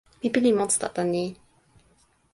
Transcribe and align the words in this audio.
mi 0.21 0.29
pilin 0.33 0.55
monsuta 0.57 0.87
tan 0.95 1.07
ni. 1.15 1.23